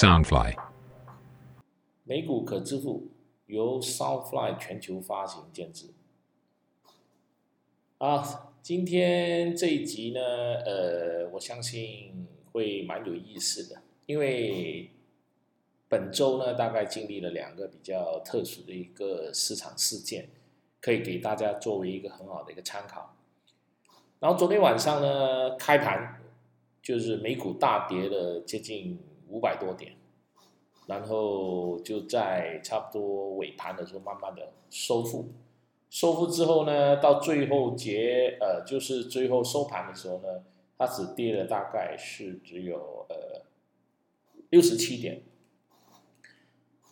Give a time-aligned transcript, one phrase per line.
[0.00, 0.56] Soundfly。
[2.04, 3.08] 美股可支付
[3.44, 5.90] 由 Soundfly 全球发行监制。
[7.98, 10.22] 啊，今天这一集呢，
[10.64, 14.90] 呃，我相信会蛮有意思的，因为
[15.86, 20.30] 本周呢，大概经历了两个比较特殊的一个市场事件，
[20.80, 23.14] 可以给大家作为一个很好的一个参考。
[24.18, 26.22] 然后昨天晚上呢，开盘
[26.80, 28.98] 就是美股大跌了接近
[29.30, 29.92] 五百多点，
[30.86, 35.28] 然后就在差不多尾盘的时候慢慢的收复，
[35.88, 40.42] 收复之后呢，到最后结呃就是最后收盘的时候呢，
[40.76, 43.42] 它只跌了大概是只有呃
[44.50, 45.22] 六十七点。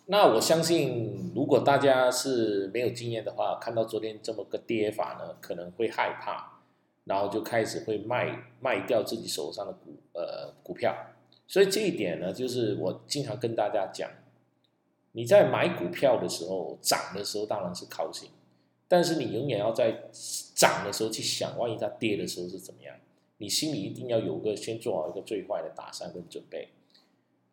[0.07, 6.55] 那我相信，如果大家是没有经验的话，看到昨天这么个跌法呢，可能会害怕。
[7.05, 10.95] 然后就开始会卖卖掉自己手上的股呃股票，
[11.49, 14.07] 所以这一点呢，就是我经常跟大家讲，
[15.13, 18.29] 你在买股票的时候涨的时候当然是高兴，
[18.87, 20.03] 但是你永远要在
[20.53, 22.95] 涨的时候去想，万一它跌的时候是怎么样，
[23.39, 26.67] 你心里一定要有个先做好一个最坏的打算跟准备。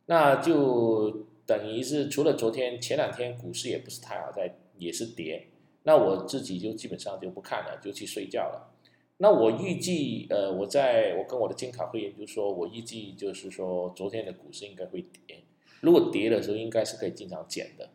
[0.04, 5.46] 那就等于是除了昨天前两天股市也不是太好，在也是跌，
[5.84, 8.75] 那我自己就基本上就不看了，就去睡觉了。
[9.18, 15.38] 那我预计，呃，我在我跟我的监考会员就说，我预计就是说，昨天的股市应该会跌。
[15.80, 17.88] 如果跌的时候，应该是可以经常减的。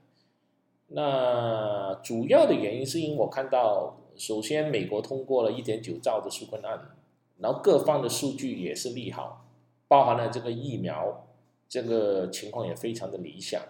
[0.88, 6.98] 那主要的原因是因为我看到，首先美国通过了一点九兆的纾困案，
[7.38, 9.46] 然后各方的数据也是利好，
[9.88, 11.28] 包含了这个疫苗，
[11.70, 13.62] 这个情况也非常的理想。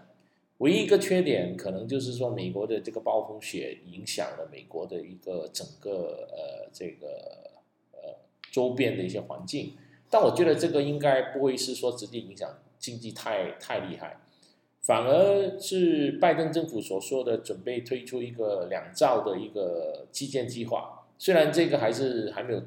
[0.61, 7.07] 唯一一个缺点，可能就是说美国的这个暴风雪影响了美国的一个整个呃这个
[7.93, 8.15] 呃
[8.51, 9.73] 周边的一些环境，
[10.07, 14.19] 但我觉得这个应该不会是说直接影响经济太太厉害，
[14.81, 22.61] 反而是拜登政府所说的准备推出一个两兆的一个基建计划，虽然这个还是还没有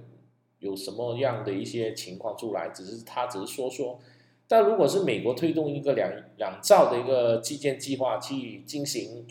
[0.58, 4.00] 有什么样的一些情况出来，只是他只是说说。
[4.46, 9.26] 但如果是美国推动一个两两兆的一个基建计划去进行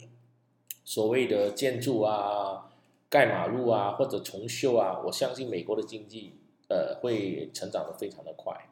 [0.83, 2.71] 所谓的建筑啊、
[3.09, 6.33] 盖马路啊或者重修啊，我相信美国的经济
[6.67, 8.69] 呃会成长的非常的快。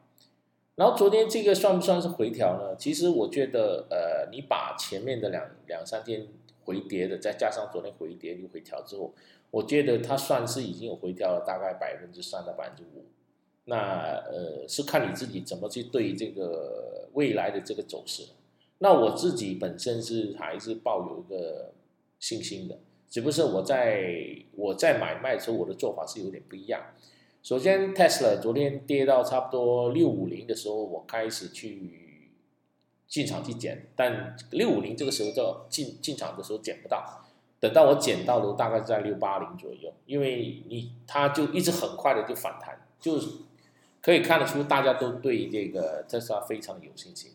[0.74, 2.74] 然后昨天这个算不算是回调呢？
[2.76, 6.26] 其实我觉得呃，你把前面的两两三天
[6.64, 9.12] 回跌的，再加上昨天回跌又回调之后，
[9.50, 13.04] 我觉得它算是已经有回调了大概百分之三到百分之五。
[13.64, 18.24] 那呃是看你自己怎么去对这个未来的这个走势。
[18.78, 21.72] 那我自己本身是还是抱有一个
[22.18, 22.76] 信心的，
[23.08, 26.82] 只不过是我在我在买卖的时候，我的做法是有点不一样。
[27.44, 32.32] 首先，Tesla 昨天跌到差不多六五零的时候，我开始去
[33.06, 37.24] 进场去捡，但六五零这个时候就进进场的时候捡不到，
[37.60, 43.28] 等到我捡到的大概在六八零左右，因为你它就一直很快的就反弹，就是。
[44.02, 47.30] 可以看得出，大家都对这个特斯拉非常有信心。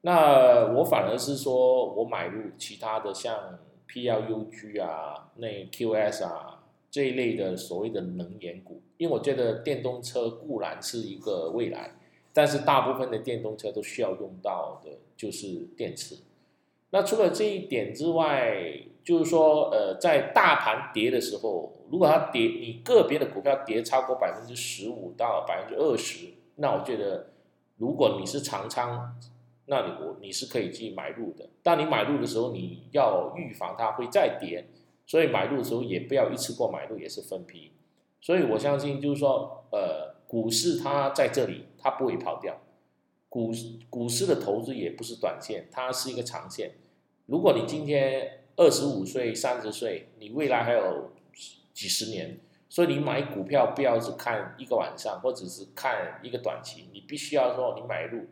[0.00, 3.58] 那我反而是说，我买入其他的像
[3.88, 11.92] PLUG 啊、那 QS 啊这一类的所谓的能源股，因为我觉得电动车固然是一个未来，
[12.32, 16.16] 但是大部分的电动车都需要用到的就是电池。
[16.90, 26.26] 那除了这一点之外，就是说，呃，在大盘跌的时候，如果它跌，你个别的股票跌超过百分之十五到百分之二十，
[26.56, 27.30] 那我觉得，
[27.78, 29.18] 如果你是长仓，
[29.64, 31.48] 那你我你是可以去买入的。
[31.62, 34.68] 但你买入的时候，你要预防它会再跌，
[35.06, 37.72] 所以买入的时候也不要一次过买入，也是分批。
[38.20, 42.58] 所以我相信，就是说，呃，股市它在这里，它不会跑掉。
[43.30, 43.52] 股
[43.88, 46.72] 股市的投资也不是短线，它是一个长线。
[47.24, 51.12] 如果你今天，二十五岁、三十岁，你未来还有
[51.72, 58.26] 几十年，所以你买股票不要只看一个晚上，或者是看一个短期，你必须要说你买入，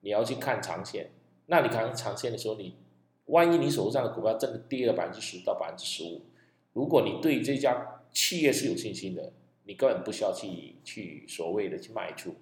[0.00, 1.10] 你要去看长线。
[1.44, 2.74] 那你看长线的时候，你
[3.26, 6.22] 万一你手上的股票真的跌了百分之十到百分之十五，
[6.72, 9.30] 如果你对这家企业是有信心的，
[9.64, 12.34] 你根本不需要去去所谓的去卖出。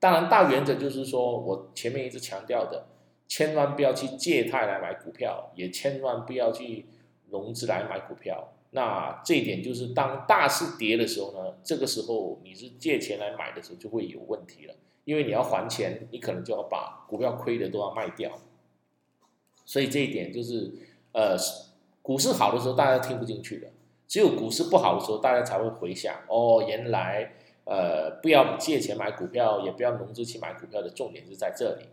[0.00, 2.88] 当然，大原则就是说我前面一直强调的。
[3.26, 6.86] 千万不要去借贷来买股票，也千万不要去
[7.30, 8.52] 融资来买股票。
[8.70, 14.74] 那这一点就是，当大势跌的时候呢，这个时候你是借钱来买的时候就会有问题了，
[15.04, 18.36] 因为你要还钱，你可能就要把股票亏的都要卖掉。
[19.64, 20.72] 所以这一点就是，
[21.12, 21.36] 呃，
[22.02, 23.68] 股市好的时候大家听不进去的，
[24.08, 27.32] 只有股市不好的时候，大家才会回想，哦，原来，
[27.64, 31.86] 呃，不要借钱买股票，也不要融资去买股票的重点是在这里。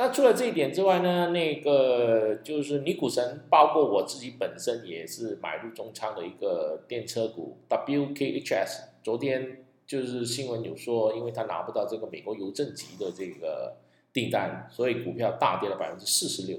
[0.00, 8.84] 那除了这一点之外呢，那个就是尼古神，包括我自己本身也是买入中仓的一个电车股 WKHS。
[9.02, 13.76] 昨天就是新闻有说，因为他拿不到这个美国邮政局的这个
[14.10, 16.58] 订单，所以股票大跌了百分之四十六，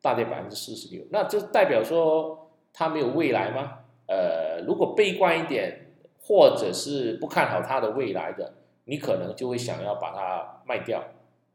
[0.00, 1.04] 大跌百分之四十六。
[1.10, 3.80] 那这代表说它没有未来吗？
[4.06, 5.86] 呃，如果悲观一点，
[6.20, 8.54] 或者是不看好它的未来的，
[8.84, 11.02] 你可能就会想要把它卖掉。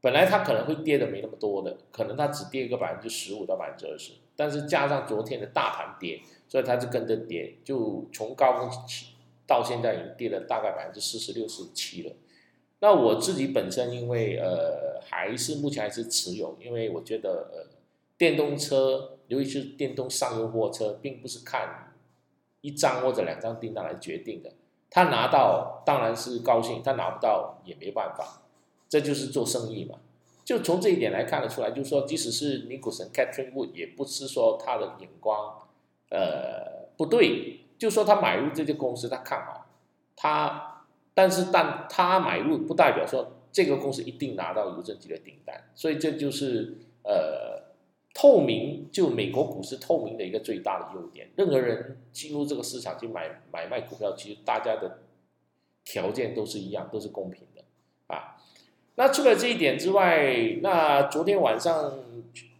[0.03, 6.19] 本来它可能会跌的没那么多的，可能它只跌个百分之十五到百分之二十，但是加上昨天的大盘跌，
[6.49, 9.13] 所以它就跟着跌，就从高峰起
[9.47, 12.13] 到现在已经跌了大概百分之四十六、四十七了。
[12.81, 17.65] 那我自己本身因为呃还是目前还是持有，因为我觉得呃
[18.17, 21.93] 电动车，尤其是电动商用货车，并不是看
[22.59, 24.51] 一张或者两张订单来决定的，
[24.89, 28.41] 他拿到当然是高兴，他拿不到也没办法。
[28.93, 29.97] 这就是做生意嘛，
[30.45, 35.63] 就从这一点来看得出来，就是说，即使是尼古神 Catherine Wood，也不是说他的眼光，
[36.11, 39.65] 呃，不对，就说他买入这家公司，他看好
[40.15, 40.85] 他，
[41.15, 47.73] 但是但他买入不代表说这个公司一定拿到邮政局的订单，所以这就是呃
[48.13, 54.99] 透明，就美国股市透明的一个最大的优点，任何人进入这个市场去买买卖股票，其实大家的
[55.83, 57.62] 条件都是一样，都是公平的。
[58.95, 61.99] 那除了这一点之外，那昨天晚上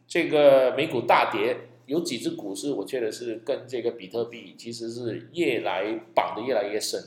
[0.08, 7.00] 这个美股大跌，有几只股市，我觉得是跟这个比特币其实是越来绑的越来越深，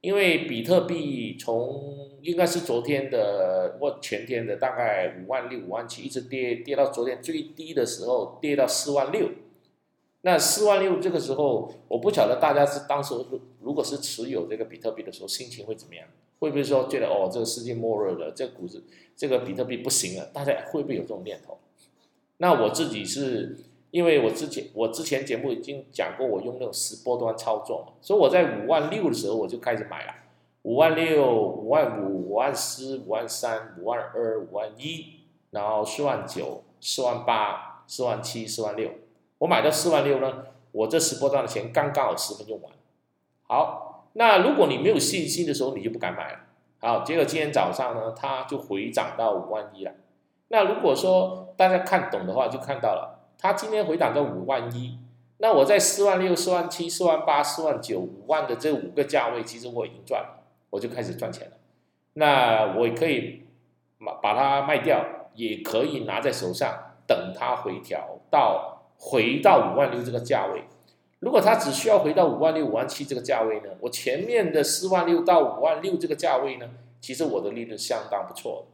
[0.00, 9.30] 因为比特币从应该是昨天的或前天的大概五万六、五万七，一直跌跌到昨天最低的时候跌到四万六。
[10.22, 13.14] 那四万六这个时候，我不晓得大家是当时
[13.60, 16.06] 如果是持有这个比特币的时候，心情会怎么样？
[16.40, 18.82] 会不会说觉得哦，这个世界末日了，这股子
[19.14, 20.26] 这个比特币不行了？
[20.32, 21.58] 大家会不会有这种念头？
[22.38, 23.58] 那我自己是
[23.90, 30.14] 因为我之前我之前节目已经讲过，我用那种十波段操作嘛，所以我在五万六的时候我就开始买了，
[30.62, 35.20] 五万六、五万五、五万四、五万三、五万二、五万一，
[35.50, 38.90] 然后四万九、四万八、四万七、四万六，
[39.36, 42.72] 我买到四万六呢，我这十波段的钱刚刚好十分用完，
[43.42, 43.88] 好。
[44.14, 46.38] 那如果你没有信心的时候，你就不敢买了。
[46.80, 49.92] 好，结果今天早上呢，它就回涨到五万一了。
[50.48, 54.98] 那如果说大家看懂的话，就看到了，它今天回涨到五万一。
[55.38, 61.52] 那我在四万六、四万七、四万八、四万九、五万的这五个价位，其实我已经赚了，我就开始赚钱了。
[62.14, 63.46] 那我可以
[64.04, 65.04] 把把它卖掉，
[65.34, 70.64] 也可以拿在手上，等它回调到回到五万六这个价位。
[71.20, 73.68] 如果它只需要回到五万六、五万七这个价位呢？
[73.80, 78.66] 我前面的四万六到五万六这个价位呢，其实我的利润相当不错。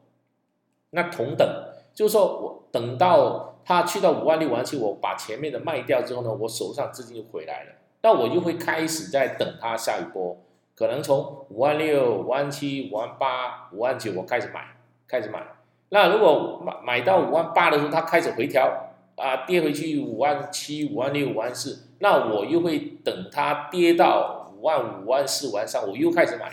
[0.90, 1.46] 那同等
[1.92, 7.72] 就是说我等到它去到五万六、五万七，我把前面的卖掉之后呢，我手上资金就回来了。
[8.02, 10.36] 那我就会开始在等它下一波，
[10.76, 14.76] 可能从五万六、五万七、五万八、五万九，我开始买，
[15.08, 15.42] 开始买。
[15.88, 21.85] 那如果买买到五万八的时候，它开始回调啊，跌回去五万七、五万六、五万四。
[21.98, 26.52] 那我又会等它跌到五万五万四万三，我又开始买。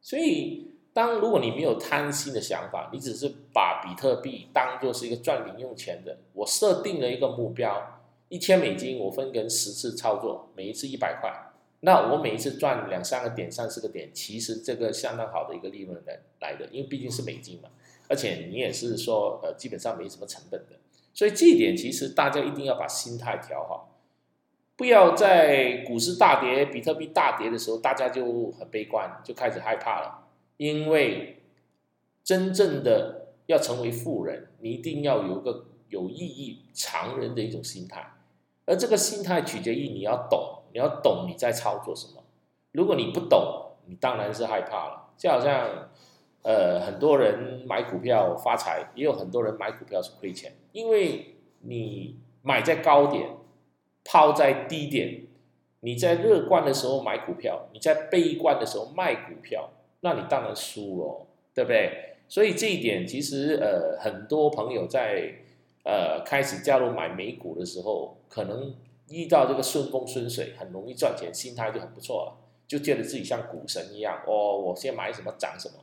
[0.00, 11.30] 所以，当如果你没有贪心的想法，你只是把比特币当做是一个赚零用钱的，我设定了一个目标，一千美金，我分成十次操作，每一次一百块，
[11.80, 17.68] 那我每一次赚两三个点、三四个点，其实这个相当好的一个利润来来的，因为毕竟是美金嘛，
[18.08, 20.76] 而且你也是说，呃，基本上没什么成本的，
[21.12, 23.86] 所以这一点其实大家一定要把心态调好。
[24.80, 30.26] 不要在股市大跌、比特币大跌的时候，大家就很悲观，就开始害怕了。
[30.56, 31.42] 因为
[32.24, 38.14] 真正的要成为富人，你一定要有个有意义、常人的一种心态。
[38.64, 42.22] 而这个心态取决于你要懂，你要懂你在操作什么。
[42.72, 45.10] 如果你不懂，你当然是害怕了。
[45.18, 45.90] 就好像
[46.40, 53.28] 呃，很多人买股票发财，也有很多人买股票是亏钱，因为你买在高点。
[54.04, 55.22] 抛在低点，
[55.80, 62.16] 你在乐观的时候买股票，你在悲观的时候卖股票，那你当然输了，对不对？
[62.28, 65.34] 所以这一点其实呃，很多朋友在
[65.84, 68.74] 呃开始加入买美股的时候，可能
[69.10, 75.74] 遇到这个顺风顺水，很容易赚钱，心态就很不错了，就觉得自己像股神一样哦，我先买什么涨什么，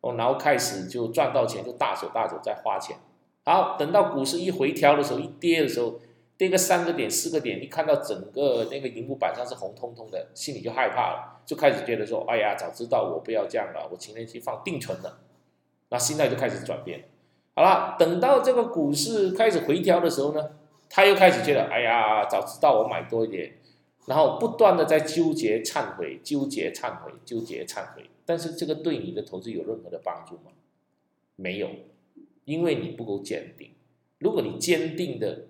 [0.00, 2.96] 哦，然后开始就赚到钱就大手大手在花钱，
[3.44, 6.00] 好，等到股市一回调的时候，一跌的时候。
[6.36, 15.20] 跌个三个点、四个点，你看到整个那个荧幕板上是红彤彤的，心里就害怕了，就开始觉得说：“哎呀，早知道我不要这样了，我情愿去放定存了。”
[15.90, 17.04] 那心态就开始转变。
[17.54, 20.50] 好了，等到这个股市开始回调的时候呢，
[20.90, 23.58] 他又开始觉得，哎呀，早知道我买多一点，
[24.06, 28.10] 然后不断的在纠结、忏悔、纠结、忏悔、纠结、忏悔。
[28.26, 30.50] 但是这个对你的投资有任何的帮助吗？
[31.36, 31.70] 没有，
[32.44, 33.70] 因为你不够坚定。
[34.18, 35.44] 如果你坚定的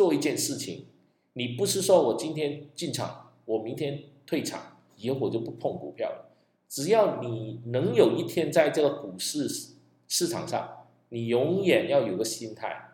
[0.00, 0.86] 做一件事情，
[1.34, 6.30] 你不是说我今天进场，我明天退场，以后我就不碰股票了。
[6.70, 9.46] 只要你能有一天在这个股市
[10.08, 12.92] 市场上，你永远要有个心态，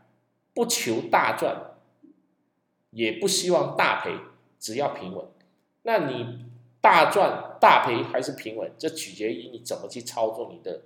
[0.52, 1.76] 不求大赚，
[2.90, 4.10] 也不希望大赔，
[4.58, 5.24] 只要平稳。
[5.84, 6.44] 那你
[6.80, 10.80] 大赚大赔还是平稳，这取决于你怎么去操作你的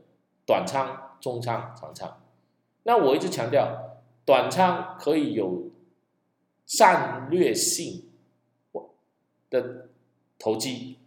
[0.45, 2.21] 短仓、中仓、长仓。
[2.83, 5.71] 那我一直强调，短仓可以有
[6.71, 8.05] 战略性
[9.50, 9.89] 的
[10.39, 10.99] 投机。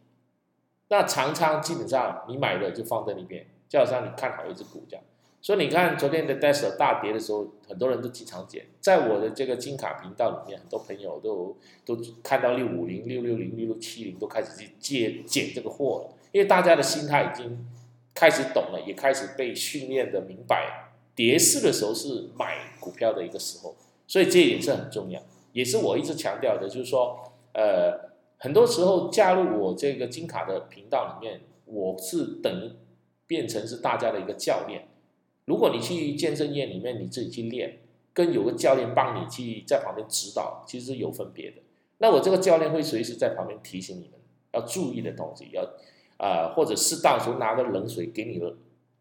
[0.89, 5.05] 那长仓基本上你买了就放在那边，就好像你看好一只股这样。
[5.41, 8.65] 所以你看昨天的 d e s 大跌的时候，很多人都经常减。
[8.81, 17.65] 在我的这个金卡频道里面，很多朋友都都看到六五零、六六零、六六七零都开始去借减这个货了，因为大家的心态已经
[18.13, 23.75] 开始懂了，也开始被训练的明白，跌势的时候是买股票的一个时候。
[24.05, 25.21] 所以这一点是很重要，
[25.53, 28.11] 也是我一直强调的，就是说，呃。
[28.39, 32.73] 很多时候加入我这个金卡的频道里面，我是等于
[33.25, 34.89] 变成是大家的一个教练。
[35.45, 37.79] 如果你去健身院里面你自己去练，
[38.11, 41.61] 跟有个教练帮你去在旁边指导，其实是有分别的。
[41.99, 44.19] 那我这个教练会随时在旁边提醒你们
[44.51, 45.65] 要注意的东西，要
[46.17, 48.53] 啊或者适当时候拿个冷水给你的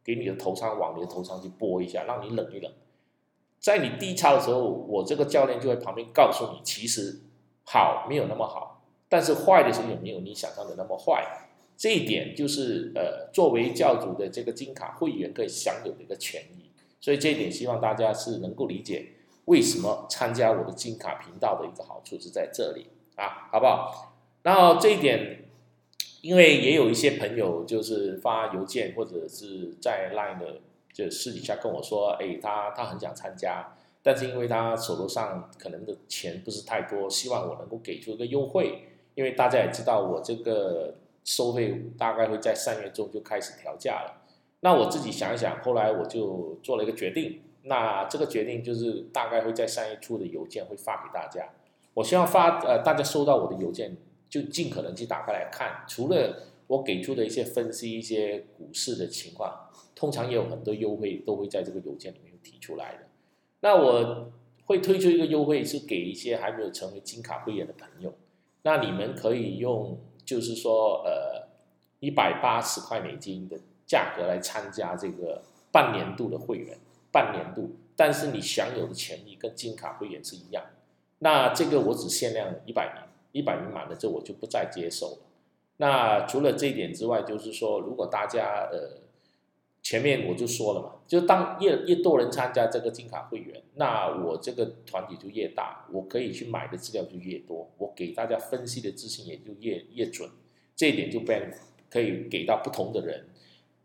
[0.04, 2.72] 给你的头上往你的头上去拨一下，让你冷一冷。
[3.62, 7.20] 在你低潮的时候，我这个教练就会旁边告诉你，其实
[7.62, 8.82] 好没有那么好。
[9.08, 11.24] 但是坏的时候也没有你想象的那么坏，
[11.76, 19.10] 这一点就是呃，作为教主的这个金卡会员可以享有的一个权益，所以这一点希望大家是能够理解
[19.44, 24.14] 为什么参加我的金卡频道的一个好处是在这里啊，好不好？
[24.42, 25.44] 然后这一点，
[26.22, 30.60] 因为也有一些朋友就是发邮件或者是在 Line 的
[30.92, 38.88] 就私底下跟我说，哎，他他很想参加，但是因为他手头上可能的钱不是太多，希望我能够给出一个优惠。
[39.14, 40.94] 因为大家也知道，我这个
[41.24, 44.22] 收费大概会在三月中就开始调价了。
[44.60, 47.42] 那我自己想一想，后来我就做了一个决定。
[47.64, 51.46] 那这个决定就是大概会在三月初的邮件会发给大家。
[51.94, 53.96] 我希望发呃大家收到我的邮件，
[54.28, 55.84] 就尽可能去打开来看。
[55.86, 63.08] 除了我给出的一些分析、一些股市的情况，通常也有很多优惠都会在这个邮件里面提出来的。
[63.60, 64.32] 那我
[64.64, 68.12] 会推出一个优惠，是给一些还没有成为金卡会员的朋友。
[68.62, 71.48] 那你们可以用，就是说，呃，
[72.00, 76.78] 一百八十块美金的价格来参加这个半年度的会员，
[77.10, 80.64] 半年度，但是你享有的权益跟金卡会员是一样。
[81.18, 83.02] 那这个我只限量一百名，
[83.32, 85.18] 一百名满了，之后我就不再接受了。
[85.82, 89.02] 那除了这一点之外，就是说，如果大家呃。
[89.84, 100.30] 前面我就说了嘛，就当越越多人参加这个金卡会员，那我这个团体就越大，我可以去买的资料就越多，我给大家分析的资讯也就越越准，
[100.76, 101.52] 这一点就变
[101.90, 103.26] 可以给到不同的人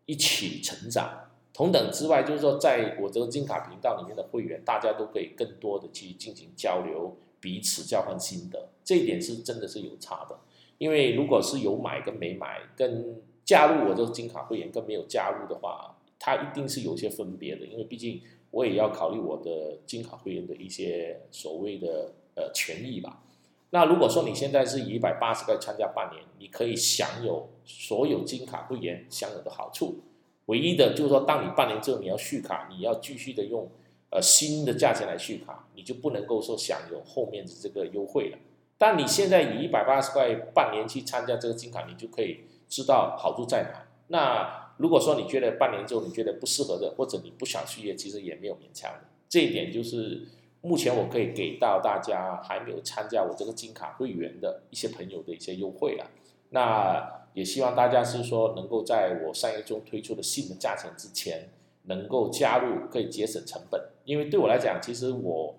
[0.05, 1.31] 一起成长。
[1.51, 10.37] 同等之外，就是说在我这个金卡频道里面的会员，大家都可以更多的去进行交流，彼此交换心得，这一点是真的是有差的。
[10.77, 23.23] 因为如果是有买跟没买，跟加入我这个金卡会员跟没有加入的话，它一定是有些分别的，因为毕竟我也要考虑我的金卡会员的一些所谓的呃权益吧。
[23.69, 29.99] 那如果说你现在是以一百八十块参加半年，你可以享有所有金卡会员享有的好处。
[30.45, 33.69] 唯一的就是说，当你半年之后你要续卡，你要继续的用
[34.09, 38.37] 呃新的价钱来续卡，你就不能够说享有后面的这个优惠了。
[38.77, 42.41] 但你现在以一百八十块半年去参加这个金卡，你就可以。
[42.69, 43.87] 知道好处在哪？
[44.09, 48.91] 那如果说你觉得半年之后你觉得不适合的，或者你不想续约，其实也没有勉强。
[49.29, 50.27] 这一点就是
[50.59, 56.11] 目前我可以给到大家还没有参加我这个金卡会员的一些朋友的一些优惠了。
[56.49, 61.47] 那也希望大家是说能够在我三月中推出的新的价钱之前
[61.83, 63.81] 能够加入，可以节省成本。
[64.03, 65.55] 因为对我来讲，其实我。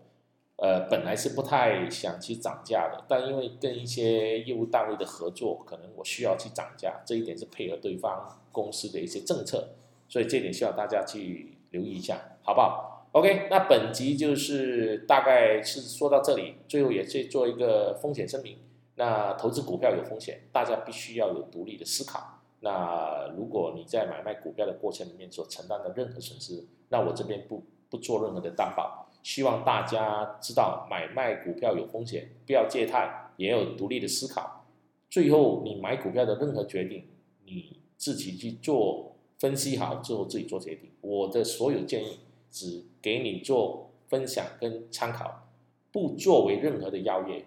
[0.60, 9.68] 呃，本来是不太想去涨价的，但因为跟一些业务单位的合作，可能我需要去涨价，这一点是配合对方公司的一些政策，
[10.08, 18.58] 所以这点需要大家去留意一下，好不好？OK，那本集就是大概是说到这里，最后也是做一个风险声明。
[18.96, 22.40] 那投资股票有风险，大家必须要有独立的思考。
[22.62, 27.62] 那如果你在买卖股票的过程里面所承担的任何损失，那我这边不。
[27.90, 29.07] 不做任何的担保。
[29.28, 34.64] 希望大家知道买卖股票有风险，不要借贷，也有独立的思考。
[35.10, 37.04] 最后你买股票的任何决定，
[37.44, 40.88] 你自己去做分析好之后自己做决定。
[41.02, 42.20] 我的所有建议
[42.50, 45.46] 只给你做分享跟参考，
[45.92, 47.44] 不作为任何的邀约。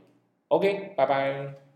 [0.49, 1.70] OK，拜拜。